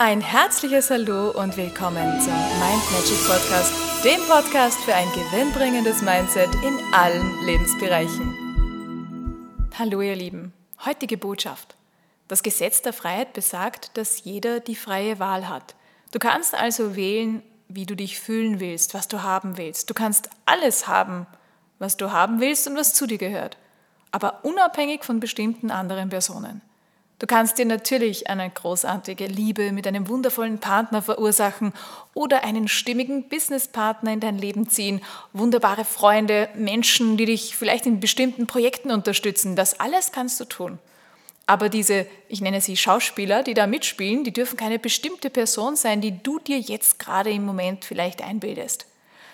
[0.00, 3.72] Ein herzliches Hallo und willkommen zum Mind Magic Podcast,
[4.04, 8.32] dem Podcast für ein gewinnbringendes Mindset in allen Lebensbereichen.
[9.76, 10.52] Hallo ihr Lieben,
[10.86, 11.74] heutige Botschaft.
[12.28, 15.74] Das Gesetz der Freiheit besagt, dass jeder die freie Wahl hat.
[16.12, 19.90] Du kannst also wählen, wie du dich fühlen willst, was du haben willst.
[19.90, 21.26] Du kannst alles haben,
[21.80, 23.58] was du haben willst und was zu dir gehört,
[24.12, 26.62] aber unabhängig von bestimmten anderen Personen.
[27.18, 31.72] Du kannst dir natürlich eine großartige Liebe mit einem wundervollen Partner verursachen
[32.14, 35.00] oder einen stimmigen Businesspartner in dein Leben ziehen,
[35.32, 39.56] wunderbare Freunde, Menschen, die dich vielleicht in bestimmten Projekten unterstützen.
[39.56, 40.78] Das alles kannst du tun.
[41.46, 46.00] Aber diese, ich nenne sie Schauspieler, die da mitspielen, die dürfen keine bestimmte Person sein,
[46.00, 48.86] die du dir jetzt gerade im Moment vielleicht einbildest.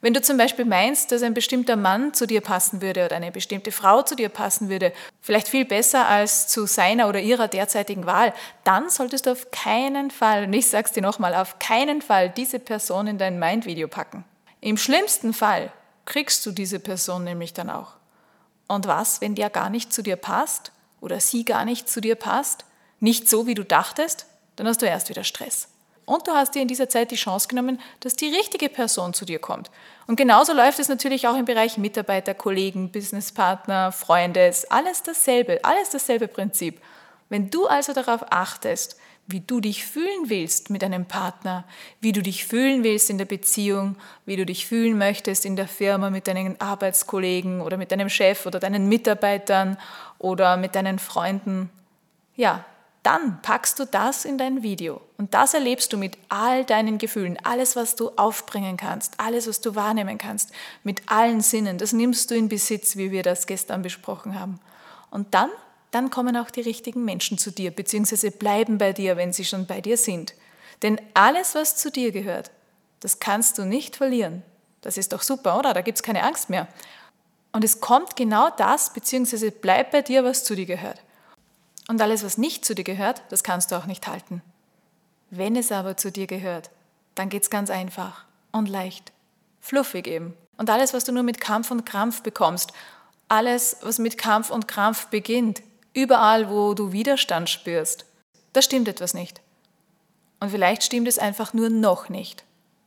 [0.00, 3.32] Wenn du zum Beispiel meinst, dass ein bestimmter Mann zu dir passen würde oder eine
[3.32, 8.06] bestimmte Frau zu dir passen würde, vielleicht viel besser als zu seiner oder ihrer derzeitigen
[8.06, 12.30] Wahl, dann solltest du auf keinen Fall, und ich sag's dir nochmal, auf keinen Fall
[12.30, 14.24] diese Person in dein Mind-Video packen.
[14.60, 15.72] Im schlimmsten Fall
[16.04, 17.94] kriegst du diese Person nämlich dann auch.
[18.68, 20.70] Und was, wenn der gar nicht zu dir passt
[21.00, 22.64] oder sie gar nicht zu dir passt,
[23.00, 25.68] nicht so, wie du dachtest, dann hast du erst wieder Stress.
[26.08, 29.26] Und du hast dir in dieser Zeit die Chance genommen, dass die richtige Person zu
[29.26, 29.70] dir kommt.
[30.06, 34.50] Und genauso läuft es natürlich auch im Bereich Mitarbeiter, Kollegen, Businesspartner, Freunde.
[34.70, 36.80] Alles dasselbe, alles dasselbe Prinzip.
[37.28, 41.64] Wenn du also darauf achtest, wie du dich fühlen willst mit einem Partner,
[42.00, 45.68] wie du dich fühlen willst in der Beziehung, wie du dich fühlen möchtest in der
[45.68, 49.76] Firma mit deinen Arbeitskollegen oder mit deinem Chef oder deinen Mitarbeitern
[50.18, 51.68] oder mit deinen Freunden,
[52.34, 52.64] ja,
[53.08, 57.38] dann packst du das in dein Video und das erlebst du mit all deinen Gefühlen,
[57.42, 60.52] alles, was du aufbringen kannst, alles, was du wahrnehmen kannst,
[60.84, 61.78] mit allen Sinnen.
[61.78, 64.60] Das nimmst du in Besitz, wie wir das gestern besprochen haben.
[65.10, 65.48] Und dann,
[65.90, 69.64] dann kommen auch die richtigen Menschen zu dir, beziehungsweise bleiben bei dir, wenn sie schon
[69.64, 70.34] bei dir sind.
[70.82, 72.50] Denn alles, was zu dir gehört,
[73.00, 74.42] das kannst du nicht verlieren.
[74.82, 75.72] Das ist doch super, oder?
[75.72, 76.68] Da gibt es keine Angst mehr.
[77.52, 81.00] Und es kommt genau das, beziehungsweise bleibt bei dir, was zu dir gehört.
[81.88, 84.42] Und alles, was nicht zu dir gehört, das kannst du auch nicht halten.
[85.30, 86.70] Wenn es aber zu dir gehört,
[87.14, 89.12] dann geht es ganz einfach und leicht,
[89.60, 90.34] fluffig eben.
[90.56, 92.72] Und alles, was du nur mit Kampf und Krampf bekommst,
[93.28, 95.62] alles, was mit Kampf und Krampf beginnt,
[95.94, 98.06] überall, wo du Widerstand spürst,
[98.52, 99.40] da stimmt etwas nicht.
[100.40, 102.44] Und vielleicht stimmt es einfach nur noch nicht.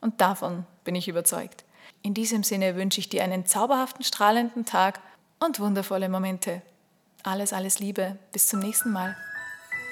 [0.00, 1.64] Und davon bin ich überzeugt.
[2.02, 5.00] In diesem Sinne wünsche ich dir einen zauberhaften, strahlenden Tag
[5.40, 6.62] und wundervolle Momente.
[7.24, 8.18] Alles, alles Liebe.
[8.32, 9.16] Bis zum nächsten Mal.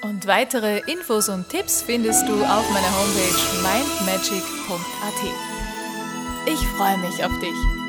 [0.03, 5.23] Und weitere Infos und Tipps findest du auf meiner Homepage mindmagic.at.
[6.45, 7.82] Ich freue mich auf dich.